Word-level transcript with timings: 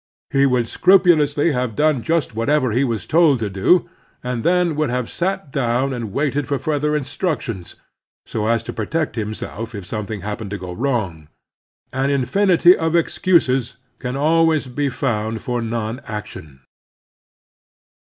He 0.31 0.47
would 0.47 0.67
scrupulously 0.67 1.51
have 1.51 1.75
done 1.75 2.01
just 2.01 2.33
whatever 2.33 2.71
he 2.71 2.83
was 2.83 3.05
told 3.05 3.37
to 3.37 3.51
do, 3.51 3.87
and 4.23 4.43
then 4.43 4.75
would 4.75 4.89
have 4.89 5.11
sat 5.11 5.51
down 5.51 5.93
and 5.93 6.11
waited 6.11 6.47
for 6.47 6.57
further 6.57 6.95
instructions, 6.95 7.75
so 8.25 8.47
as 8.47 8.63
to 8.63 8.73
protect 8.73 9.15
himself 9.15 9.75
if 9.75 9.85
something 9.85 10.21
happened 10.21 10.49
to 10.49 10.57
go 10.57 10.71
wrong. 10.73 11.27
An 11.93 12.05
Admiral 12.09 12.21
Dcwcy 12.21 12.33
187 12.33 12.41
infinity 12.41 12.77
of 12.79 12.95
excuses 12.95 13.77
can 13.99 14.17
always 14.17 14.65
be 14.65 14.89
found 14.89 15.43
for 15.43 15.61
non 15.61 16.01
action. 16.07 16.61